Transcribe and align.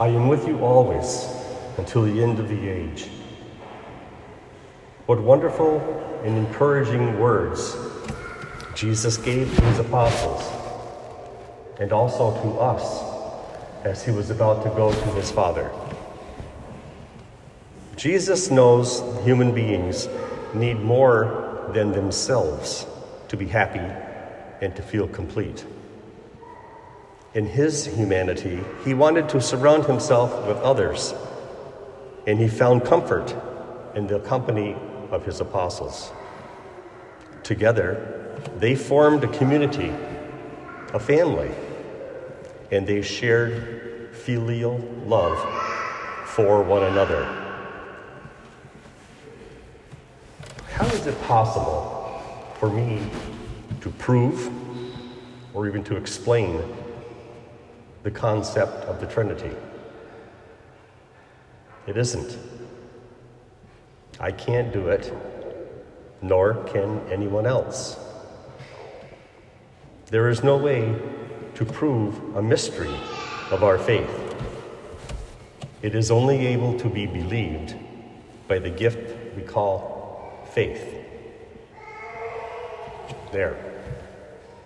I 0.00 0.08
am 0.08 0.28
with 0.28 0.48
you 0.48 0.60
always 0.60 1.28
until 1.76 2.04
the 2.04 2.22
end 2.22 2.38
of 2.38 2.48
the 2.48 2.68
age. 2.70 3.10
What 5.04 5.20
wonderful 5.20 5.78
and 6.24 6.38
encouraging 6.38 7.20
words 7.20 7.76
Jesus 8.74 9.18
gave 9.18 9.54
to 9.54 9.62
his 9.62 9.78
apostles 9.78 10.42
and 11.78 11.92
also 11.92 12.32
to 12.42 12.58
us 12.58 13.02
as 13.84 14.02
he 14.02 14.10
was 14.10 14.30
about 14.30 14.62
to 14.62 14.70
go 14.70 14.90
to 14.90 15.08
his 15.10 15.30
Father. 15.30 15.70
Jesus 17.96 18.50
knows 18.50 19.02
human 19.22 19.54
beings 19.54 20.08
need 20.54 20.80
more 20.80 21.70
than 21.74 21.92
themselves 21.92 22.86
to 23.28 23.36
be 23.36 23.46
happy 23.46 23.84
and 24.62 24.74
to 24.76 24.82
feel 24.82 25.06
complete. 25.06 25.66
In 27.32 27.46
his 27.46 27.86
humanity, 27.86 28.60
he 28.84 28.92
wanted 28.92 29.28
to 29.28 29.40
surround 29.40 29.84
himself 29.84 30.48
with 30.48 30.56
others, 30.58 31.14
and 32.26 32.40
he 32.40 32.48
found 32.48 32.84
comfort 32.84 33.32
in 33.94 34.08
the 34.08 34.18
company 34.18 34.74
of 35.12 35.24
his 35.24 35.40
apostles. 35.40 36.10
Together, 37.44 38.36
they 38.58 38.74
formed 38.74 39.22
a 39.22 39.28
community, 39.28 39.92
a 40.92 40.98
family, 40.98 41.52
and 42.72 42.84
they 42.84 43.00
shared 43.00 44.10
filial 44.12 44.78
love 45.06 45.38
for 46.26 46.64
one 46.64 46.82
another. 46.82 47.24
How 50.72 50.86
is 50.86 51.06
it 51.06 51.20
possible 51.22 52.20
for 52.58 52.68
me 52.68 53.08
to 53.82 53.90
prove 53.90 54.50
or 55.54 55.68
even 55.68 55.84
to 55.84 55.96
explain 55.96 56.60
the 58.02 58.10
concept 58.10 58.84
of 58.86 59.00
the 59.00 59.06
Trinity? 59.06 59.54
It 61.86 61.96
isn't. 61.96 62.38
I 64.18 64.32
can't 64.32 64.72
do 64.72 64.88
it, 64.88 65.12
nor 66.22 66.54
can 66.64 67.00
anyone 67.10 67.46
else. 67.46 67.98
There 70.06 70.28
is 70.28 70.42
no 70.42 70.56
way 70.56 70.94
to 71.54 71.64
prove 71.64 72.36
a 72.36 72.42
mystery 72.42 72.94
of 73.50 73.62
our 73.62 73.78
faith. 73.78 74.10
It 75.82 75.94
is 75.94 76.10
only 76.10 76.46
able 76.46 76.78
to 76.78 76.88
be 76.88 77.06
believed 77.06 77.74
by 78.48 78.58
the 78.58 78.70
gift 78.70 79.36
we 79.36 79.42
call 79.42 80.46
faith. 80.52 80.94
There. 83.32 83.56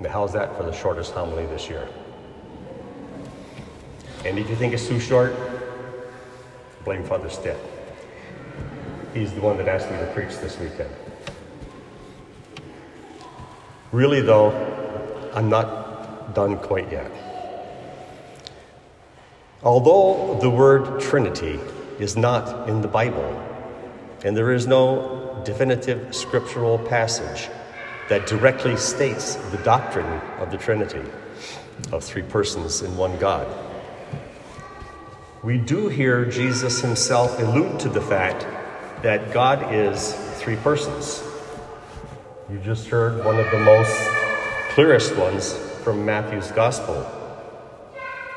Now, 0.00 0.10
how's 0.10 0.32
that 0.34 0.56
for 0.56 0.64
the 0.64 0.72
shortest 0.72 1.12
homily 1.12 1.46
this 1.46 1.68
year? 1.68 1.88
And 4.24 4.38
if 4.38 4.50
you 4.50 4.56
think 4.56 4.74
it's 4.74 4.88
too 4.88 4.98
short, 4.98 5.34
blame 6.84 7.04
Father 7.04 7.30
Stitt. 7.30 7.58
He's 9.14 9.32
the 9.32 9.40
one 9.40 9.56
that 9.58 9.68
asked 9.68 9.90
me 9.90 9.96
to 9.98 10.10
preach 10.12 10.36
this 10.38 10.58
weekend. 10.58 10.90
Really, 13.92 14.20
though, 14.20 14.50
I'm 15.34 15.48
not 15.48 16.34
done 16.34 16.58
quite 16.58 16.90
yet. 16.92 17.10
Although 19.62 20.38
the 20.40 20.50
word 20.50 21.00
Trinity 21.00 21.58
is 21.98 22.16
not 22.16 22.68
in 22.68 22.80
the 22.80 22.88
Bible, 22.88 23.44
and 24.24 24.36
there 24.36 24.52
is 24.52 24.66
no 24.66 25.40
definitive 25.44 26.14
scriptural 26.14 26.78
passage 26.78 27.48
that 28.08 28.26
directly 28.26 28.76
states 28.76 29.36
the 29.50 29.58
doctrine 29.58 30.20
of 30.38 30.50
the 30.50 30.58
Trinity, 30.58 31.02
of 31.92 32.02
three 32.04 32.22
persons 32.22 32.82
in 32.82 32.96
one 32.96 33.16
God, 33.18 33.46
we 35.42 35.56
do 35.56 35.86
hear 35.86 36.24
Jesus 36.24 36.80
himself 36.80 37.38
allude 37.38 37.78
to 37.80 37.88
the 37.88 38.00
fact 38.00 38.44
that 39.02 39.32
God 39.32 39.72
is 39.72 40.12
three 40.34 40.56
persons. 40.56 41.22
You 42.50 42.58
just 42.58 42.88
heard 42.88 43.24
one 43.24 43.38
of 43.38 43.48
the 43.52 43.60
most 43.60 43.96
clearest 44.70 45.14
ones 45.16 45.56
from 45.84 46.04
Matthew's 46.04 46.50
Gospel. 46.50 47.06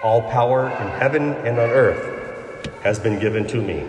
All 0.04 0.22
power 0.30 0.68
in 0.68 0.88
heaven 1.00 1.34
and 1.34 1.58
on 1.58 1.70
earth 1.70 2.70
has 2.84 3.00
been 3.00 3.20
given 3.20 3.48
to 3.48 3.58
me. 3.58 3.84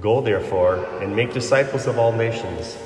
Go, 0.00 0.20
therefore, 0.20 0.84
and 1.00 1.14
make 1.14 1.32
disciples 1.32 1.86
of 1.86 1.96
all 1.96 2.12
nations, 2.12 2.76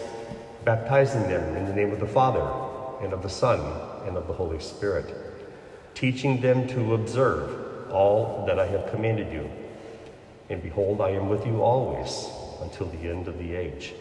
baptizing 0.65 1.22
them 1.22 1.56
in 1.56 1.65
the 1.65 1.75
name 1.75 1.93
of 1.93 2.00
the 2.00 2.06
Father, 2.06 2.47
and 3.03 3.15
of 3.15 3.22
the 3.22 3.31
Son, 3.31 3.61
and 4.06 4.19
of 4.19 4.27
the 4.27 4.34
Holy 4.34 4.61
Spirit, 4.61 5.15
teaching 5.94 6.43
them 6.43 6.69
to 6.69 6.93
observe 6.93 7.68
all 7.91 8.44
that 8.47 8.59
I 8.59 8.66
have 8.66 8.91
commanded 8.91 9.32
you. 9.32 9.50
And 10.50 10.62
behold, 10.62 11.00
I 11.00 11.10
am 11.10 11.28
with 11.28 11.47
you 11.47 11.62
always 11.62 12.28
until 12.62 12.87
the 12.87 13.09
end 13.09 13.28
of 13.28 13.38
the 13.38 13.54
age. 13.54 13.94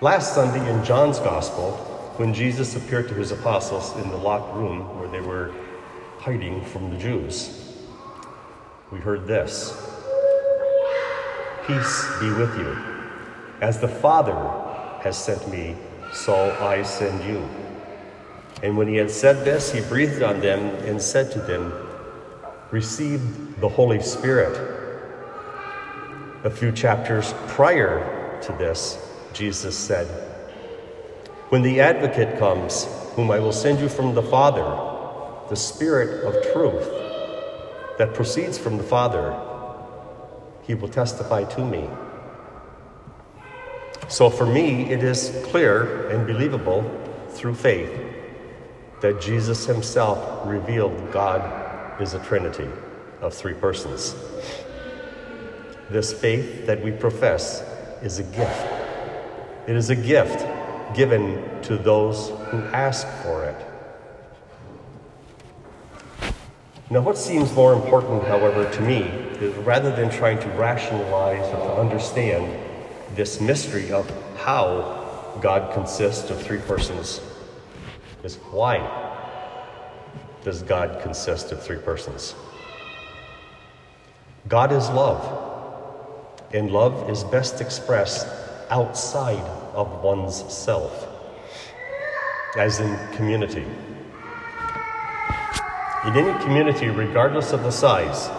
Last 0.00 0.34
Sunday 0.34 0.66
in 0.70 0.84
John's 0.84 1.18
Gospel, 1.18 1.72
when 2.16 2.32
Jesus 2.32 2.76
appeared 2.76 3.08
to 3.08 3.14
his 3.14 3.32
apostles 3.32 3.94
in 4.02 4.10
the 4.10 4.16
locked 4.16 4.54
room 4.54 4.98
where 4.98 5.08
they 5.08 5.20
were 5.20 5.52
hiding 6.18 6.64
from 6.64 6.90
the 6.90 6.96
Jews, 6.96 7.76
we 8.90 8.98
heard 8.98 9.26
this 9.26 9.86
Peace 11.66 12.06
be 12.18 12.30
with 12.32 12.56
you. 12.58 12.76
As 13.60 13.78
the 13.78 13.88
Father 13.88 14.34
has 15.02 15.16
sent 15.16 15.48
me, 15.48 15.76
so 16.12 16.34
I 16.60 16.82
send 16.82 17.22
you. 17.24 17.48
And 18.62 18.76
when 18.76 18.88
he 18.88 18.96
had 18.96 19.10
said 19.10 19.44
this, 19.44 19.72
he 19.72 19.80
breathed 19.80 20.22
on 20.22 20.40
them 20.40 20.60
and 20.84 21.00
said 21.00 21.32
to 21.32 21.40
them, 21.40 21.72
Receive 22.70 23.60
the 23.60 23.68
Holy 23.68 24.00
Spirit. 24.02 24.54
A 26.44 26.50
few 26.50 26.70
chapters 26.70 27.34
prior 27.48 28.38
to 28.42 28.52
this, 28.52 28.98
Jesus 29.32 29.76
said, 29.76 30.06
When 31.48 31.62
the 31.62 31.80
advocate 31.80 32.38
comes, 32.38 32.86
whom 33.14 33.30
I 33.30 33.38
will 33.38 33.52
send 33.52 33.80
you 33.80 33.88
from 33.88 34.14
the 34.14 34.22
Father, 34.22 34.64
the 35.48 35.56
Spirit 35.56 36.24
of 36.24 36.52
truth 36.52 36.88
that 37.98 38.14
proceeds 38.14 38.58
from 38.58 38.76
the 38.76 38.84
Father, 38.84 39.38
he 40.62 40.74
will 40.74 40.88
testify 40.88 41.44
to 41.44 41.64
me. 41.64 41.88
So 44.08 44.28
for 44.28 44.46
me, 44.46 44.90
it 44.90 45.02
is 45.02 45.36
clear 45.44 46.08
and 46.10 46.26
believable 46.26 46.84
through 47.30 47.54
faith 47.54 48.09
that 49.00 49.20
Jesus 49.20 49.66
himself 49.66 50.46
revealed 50.46 51.10
God 51.12 52.00
is 52.00 52.14
a 52.14 52.18
Trinity 52.20 52.68
of 53.20 53.34
three 53.34 53.54
persons. 53.54 54.14
This 55.90 56.12
faith 56.12 56.66
that 56.66 56.82
we 56.82 56.92
profess 56.92 57.62
is 58.02 58.18
a 58.18 58.22
gift. 58.22 58.66
It 59.66 59.76
is 59.76 59.90
a 59.90 59.96
gift 59.96 60.46
given 60.96 61.62
to 61.62 61.76
those 61.76 62.30
who 62.50 62.58
ask 62.72 63.06
for 63.22 63.44
it. 63.44 63.66
Now, 66.92 67.00
what 67.02 67.16
seems 67.16 67.52
more 67.52 67.72
important, 67.72 68.24
however, 68.24 68.68
to 68.68 68.80
me, 68.80 69.02
is 69.38 69.54
rather 69.58 69.94
than 69.94 70.10
trying 70.10 70.40
to 70.40 70.48
rationalize 70.50 71.46
or 71.54 71.58
to 71.58 71.80
understand 71.80 72.52
this 73.14 73.40
mystery 73.40 73.92
of 73.92 74.10
how 74.36 75.38
God 75.40 75.72
consists 75.72 76.30
of 76.30 76.42
three 76.42 76.58
persons, 76.58 77.20
is 78.22 78.36
why 78.50 78.78
does 80.42 80.62
God 80.62 81.02
consist 81.02 81.52
of 81.52 81.62
three 81.62 81.78
persons? 81.78 82.34
God 84.48 84.72
is 84.72 84.88
love, 84.90 85.22
and 86.52 86.70
love 86.70 87.08
is 87.10 87.24
best 87.24 87.60
expressed 87.60 88.26
outside 88.70 89.44
of 89.74 90.02
one's 90.02 90.42
self, 90.52 91.06
as 92.56 92.80
in 92.80 92.96
community. 93.12 93.66
In 96.06 96.16
any 96.16 96.44
community, 96.44 96.88
regardless 96.88 97.52
of 97.52 97.62
the 97.62 97.70
size, 97.70 98.30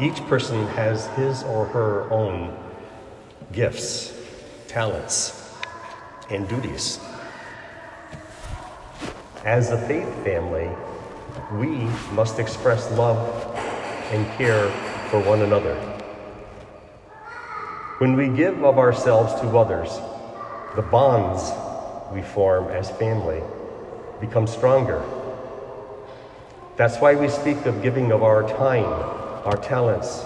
each 0.00 0.24
person 0.26 0.66
has 0.68 1.06
his 1.08 1.42
or 1.42 1.66
her 1.66 2.08
own 2.10 2.56
gifts, 3.52 4.16
talents, 4.68 5.56
and 6.30 6.48
duties. 6.48 7.00
As 9.44 9.70
a 9.70 9.78
faith 9.88 10.12
family, 10.22 10.68
we 11.52 11.88
must 12.12 12.38
express 12.38 12.90
love 12.92 13.16
and 14.12 14.26
care 14.36 14.68
for 15.08 15.18
one 15.20 15.40
another. 15.40 15.76
When 17.96 18.16
we 18.16 18.28
give 18.28 18.62
of 18.62 18.78
ourselves 18.78 19.40
to 19.40 19.56
others, 19.56 19.98
the 20.76 20.82
bonds 20.82 21.52
we 22.12 22.20
form 22.20 22.68
as 22.68 22.90
family 22.90 23.42
become 24.20 24.46
stronger. 24.46 25.02
That's 26.76 26.98
why 26.98 27.14
we 27.14 27.28
speak 27.28 27.64
of 27.64 27.82
giving 27.82 28.12
of 28.12 28.22
our 28.22 28.46
time, 28.46 28.84
our 29.46 29.56
talents, 29.56 30.22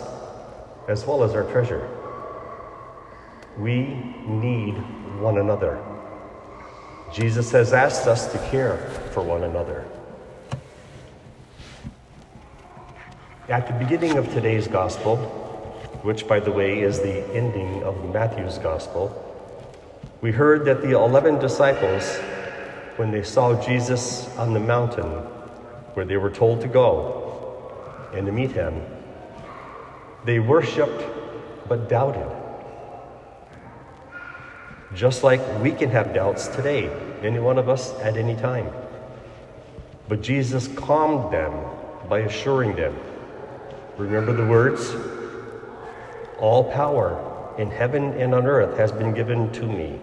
as 0.88 1.06
well 1.06 1.22
as 1.22 1.37
our 1.37 1.44
treasure. 1.44 1.88
We 3.56 3.94
need 4.26 4.75
one 5.20 5.38
another. 5.38 5.81
Jesus 7.14 7.52
has 7.52 7.72
asked 7.72 8.08
us 8.08 8.26
to 8.32 8.38
care 8.50 8.76
for 9.12 9.22
one 9.22 9.44
another. 9.44 9.84
At 13.49 13.69
the 13.69 13.72
beginning 13.75 14.19
of 14.19 14.32
today's 14.32 14.66
gospel, 14.66 15.19
which 16.02 16.26
by 16.26 16.40
the 16.40 16.50
way 16.50 16.81
is 16.81 16.99
the 16.99 17.25
ending 17.32 17.84
of 17.84 18.12
Matthew's 18.12 18.58
gospel, 18.58 19.20
we 20.22 20.32
heard 20.32 20.64
that 20.64 20.82
the 20.82 20.90
11 20.90 21.38
disciples, 21.38 22.16
when 22.96 23.12
they 23.12 23.22
saw 23.22 23.62
Jesus 23.64 24.28
on 24.37 24.52
the 24.52 24.58
mountain 24.58 25.08
where 25.94 26.05
they 26.05 26.16
were 26.16 26.31
told 26.31 26.62
to 26.62 26.69
go 26.69 28.11
and 28.12 28.26
to 28.26 28.32
meet 28.32 28.50
him, 28.50 28.82
they 30.25 30.40
worshiped 30.40 31.05
but 31.69 31.88
doubted. 31.88 32.44
Just 34.94 35.25
like 35.25 35.41
we 35.61 35.73
can 35.73 35.91
have 35.91 36.14
doubts 36.14 36.46
today, 36.49 36.88
any 37.23 37.41
one 37.41 37.58
of 37.58 37.69
us 37.69 37.93
at 38.00 38.17
any 38.17 38.37
time. 38.37 38.70
But 40.08 40.23
Jesus 40.23 40.69
calmed 40.69 41.32
them 41.32 41.52
by 42.08 42.20
assuring 42.20 42.76
them 42.76 42.96
remember 43.96 44.32
the 44.32 44.46
words? 44.46 44.94
All 46.38 46.70
power 46.73 47.55
in 47.58 47.70
heaven 47.70 48.12
and 48.14 48.35
on 48.35 48.46
earth 48.46 48.76
has 48.76 48.93
been 48.93 49.14
given 49.14 49.52
to 49.52 49.64
me. 49.64 49.99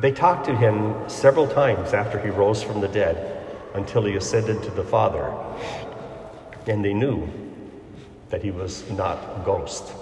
They 0.00 0.12
talked 0.12 0.46
to 0.46 0.56
him 0.56 1.08
several 1.08 1.46
times 1.46 1.92
after 1.92 2.18
he 2.18 2.30
rose 2.30 2.62
from 2.62 2.80
the 2.80 2.88
dead 2.88 3.46
until 3.74 4.04
he 4.04 4.16
ascended 4.16 4.62
to 4.62 4.70
the 4.70 4.84
Father, 4.84 5.34
and 6.66 6.82
they 6.82 6.94
knew 6.94 7.28
that 8.30 8.42
he 8.42 8.50
was 8.50 8.88
not 8.90 9.18
a 9.18 9.42
ghost. 9.44 9.92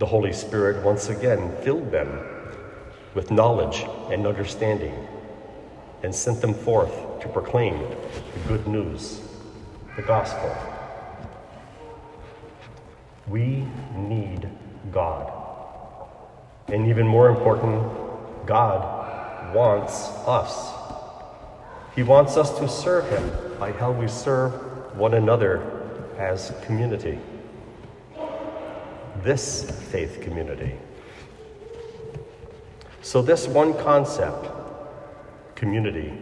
The 0.00 0.06
Holy 0.06 0.32
Spirit 0.32 0.82
once 0.82 1.10
again 1.10 1.54
filled 1.60 1.90
them 1.90 2.08
with 3.12 3.30
knowledge 3.30 3.84
and 4.10 4.26
understanding 4.26 4.94
and 6.02 6.14
sent 6.14 6.40
them 6.40 6.54
forth 6.54 7.20
to 7.20 7.28
proclaim 7.28 7.78
the 7.78 8.48
good 8.48 8.66
news, 8.66 9.20
the 9.96 10.02
gospel. 10.02 10.56
We 13.28 13.66
need 13.94 14.48
God. 14.90 15.30
And 16.68 16.88
even 16.88 17.06
more 17.06 17.28
important, 17.28 17.84
God 18.46 19.54
wants 19.54 20.08
us. 20.26 20.72
He 21.94 22.02
wants 22.04 22.38
us 22.38 22.58
to 22.58 22.66
serve 22.66 23.06
Him 23.10 23.58
by 23.58 23.72
how 23.72 23.92
we 23.92 24.08
serve 24.08 24.54
one 24.96 25.12
another 25.12 25.60
as 26.16 26.54
community. 26.64 27.18
This 29.22 29.70
faith 29.90 30.20
community. 30.22 30.76
So, 33.02 33.20
this 33.20 33.46
one 33.46 33.74
concept, 33.74 34.48
community, 35.54 36.12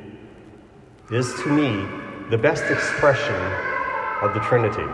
is 1.13 1.33
to 1.43 1.49
me 1.49 1.87
the 2.31 2.39
best 2.39 2.65
expression 2.65 3.37
of 4.21 4.35
the 4.35 4.41
Trinity. 4.41 4.87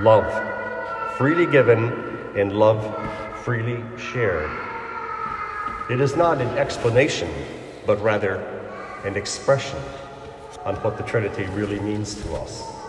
Love, 0.00 1.16
freely 1.16 1.50
given, 1.50 1.90
and 2.36 2.52
love 2.52 2.84
freely 3.42 3.82
shared. 3.96 4.50
It 5.88 6.02
is 6.02 6.16
not 6.16 6.42
an 6.42 6.58
explanation, 6.58 7.30
but 7.86 7.98
rather 8.02 8.36
an 9.04 9.16
expression 9.16 9.78
on 10.66 10.76
what 10.76 10.98
the 10.98 11.02
Trinity 11.04 11.46
really 11.46 11.80
means 11.80 12.14
to 12.22 12.34
us. 12.34 12.79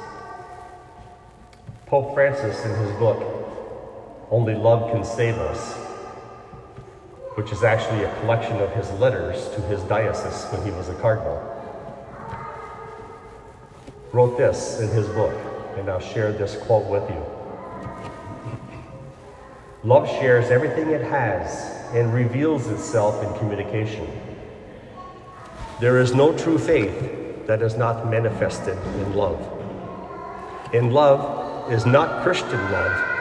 Pope 1.91 2.13
Francis, 2.13 2.63
in 2.63 2.73
his 2.75 2.89
book, 2.99 3.21
Only 4.31 4.55
Love 4.55 4.93
Can 4.93 5.03
Save 5.03 5.37
Us, 5.39 5.73
which 7.35 7.51
is 7.51 7.63
actually 7.63 8.05
a 8.05 8.19
collection 8.21 8.55
of 8.61 8.71
his 8.71 8.89
letters 8.91 9.49
to 9.55 9.61
his 9.63 9.81
diocese 9.83 10.49
when 10.53 10.63
he 10.63 10.71
was 10.71 10.87
a 10.87 10.93
cardinal, 11.01 11.35
wrote 14.13 14.37
this 14.37 14.79
in 14.79 14.87
his 14.87 15.05
book, 15.07 15.37
and 15.75 15.89
I'll 15.89 15.99
share 15.99 16.31
this 16.31 16.55
quote 16.55 16.85
with 16.85 17.03
you. 17.09 17.25
Love 19.83 20.07
shares 20.07 20.49
everything 20.49 20.91
it 20.91 21.01
has 21.01 21.75
and 21.93 22.13
reveals 22.13 22.69
itself 22.69 23.21
in 23.21 23.37
communication. 23.37 24.07
There 25.81 25.99
is 25.99 26.15
no 26.15 26.31
true 26.37 26.57
faith 26.57 27.47
that 27.47 27.61
is 27.61 27.75
not 27.75 28.09
manifested 28.09 28.77
in 28.77 29.13
love. 29.13 29.45
And 30.73 30.93
is 31.69 31.85
not 31.85 32.23
Christian 32.23 32.59
love 32.71 33.11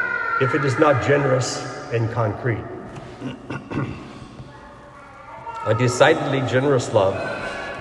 if 0.41 0.55
it 0.55 0.65
is 0.65 0.79
not 0.79 1.03
generous 1.05 1.59
and 1.93 2.11
concrete. 2.13 2.65
a 5.67 5.75
decidedly 5.75 6.41
generous 6.49 6.95
love 6.95 7.15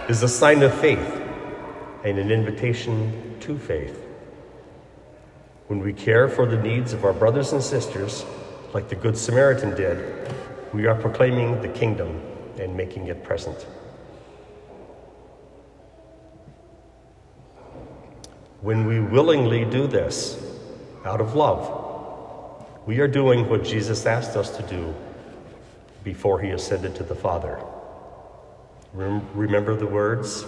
is 0.09 0.23
a 0.23 0.27
sign 0.27 0.61
of 0.63 0.73
faith 0.73 1.21
and 2.03 2.17
an 2.17 2.31
invitation 2.31 3.37
to 3.39 3.57
faith. 3.57 4.05
When 5.67 5.79
we 5.79 5.93
care 5.93 6.27
for 6.27 6.45
the 6.45 6.57
needs 6.57 6.93
of 6.93 7.05
our 7.05 7.13
brothers 7.13 7.53
and 7.53 7.63
sisters, 7.63 8.25
like 8.73 8.89
the 8.89 8.95
Good 8.95 9.17
Samaritan 9.17 9.75
did, 9.75 10.33
we 10.73 10.87
are 10.87 10.95
proclaiming 10.95 11.61
the 11.61 11.69
kingdom 11.69 12.21
and 12.59 12.75
making 12.75 13.07
it 13.07 13.23
present. 13.23 13.65
When 18.61 18.85
we 18.85 18.99
willingly 18.99 19.63
do 19.63 19.87
this 19.87 20.48
out 21.05 21.21
of 21.21 21.35
love, 21.35 21.85
we 22.85 22.99
are 22.99 23.07
doing 23.07 23.47
what 23.49 23.63
Jesus 23.63 24.05
asked 24.05 24.35
us 24.35 24.55
to 24.57 24.63
do 24.63 24.93
before 26.03 26.39
he 26.39 26.49
ascended 26.49 26.95
to 26.95 27.03
the 27.03 27.15
Father. 27.15 27.63
Remember 28.93 29.75
the 29.75 29.85
words? 29.85 30.43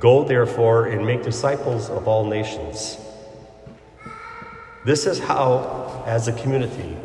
Go 0.00 0.24
therefore 0.24 0.86
and 0.86 1.06
make 1.06 1.22
disciples 1.22 1.88
of 1.88 2.06
all 2.06 2.26
nations. 2.26 2.98
This 4.84 5.06
is 5.06 5.18
how, 5.18 6.02
as 6.06 6.28
a 6.28 6.32
community, 6.32 6.96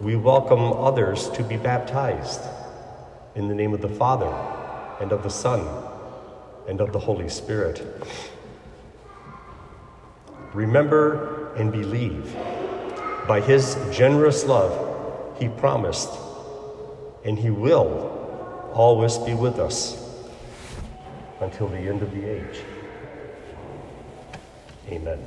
we 0.00 0.16
welcome 0.16 0.72
others 0.72 1.30
to 1.30 1.42
be 1.42 1.56
baptized 1.56 2.40
in 3.34 3.48
the 3.48 3.54
name 3.54 3.72
of 3.72 3.80
the 3.80 3.88
Father 3.88 4.32
and 5.00 5.12
of 5.12 5.22
the 5.22 5.30
Son 5.30 5.66
and 6.68 6.80
of 6.80 6.92
the 6.92 6.98
Holy 6.98 7.28
Spirit. 7.28 7.82
Remember 10.52 11.33
and 11.56 11.72
believe. 11.72 12.34
By 13.26 13.40
his 13.40 13.76
generous 13.90 14.44
love, 14.44 15.38
he 15.38 15.48
promised, 15.48 16.10
and 17.24 17.38
he 17.38 17.50
will 17.50 18.70
always 18.74 19.18
be 19.18 19.34
with 19.34 19.58
us 19.58 20.00
until 21.40 21.68
the 21.68 21.78
end 21.78 22.02
of 22.02 22.12
the 22.12 22.24
age. 22.24 22.60
Amen. 24.88 25.24